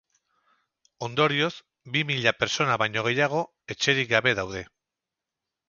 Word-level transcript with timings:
Ondorioz, 1.07 1.51
bi 1.97 2.03
mila 2.13 2.33
pertsona 2.39 2.79
baino 2.85 3.05
gehiago 3.11 3.45
etxerik 3.77 4.13
gabe 4.17 4.37
daude. 4.43 4.67